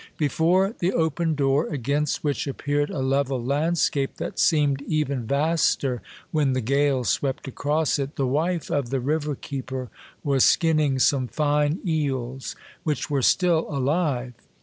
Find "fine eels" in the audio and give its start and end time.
11.27-12.55